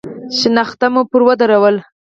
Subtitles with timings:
[0.37, 1.81] شنخته مو پر ودروله.